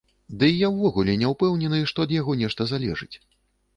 Дый 0.43 0.53
я 0.61 0.69
ўвогуле 0.77 1.13
не 1.23 1.29
ўпэўнены, 1.33 1.83
што 1.93 2.07
ад 2.09 2.17
яго 2.19 2.39
нешта 2.43 2.61
залежыць. 2.73 3.13